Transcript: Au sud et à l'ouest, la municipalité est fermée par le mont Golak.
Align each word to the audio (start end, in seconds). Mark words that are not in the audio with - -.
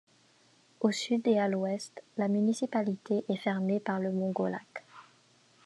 Au 0.79 0.91
sud 0.91 1.27
et 1.27 1.37
à 1.37 1.47
l'ouest, 1.47 2.01
la 2.17 2.27
municipalité 2.27 3.23
est 3.29 3.35
fermée 3.35 3.79
par 3.79 3.99
le 3.99 4.11
mont 4.11 4.31
Golak. 4.31 4.83